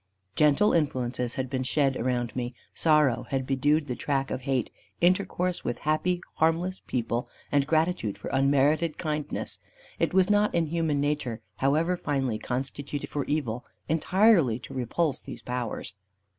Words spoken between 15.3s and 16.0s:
powers.